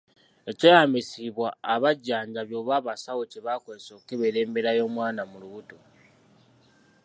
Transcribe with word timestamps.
Ekyeyambisibwa 0.51 1.47
abajjanjabi 1.73 2.53
oba 2.61 2.73
abasawo 2.79 3.21
kye 3.31 3.39
bakozesa 3.47 3.91
okukebera 3.93 4.37
embeera 4.45 4.71
y'omwana 4.77 5.21
mu 5.31 5.37
lubuto. 5.41 5.77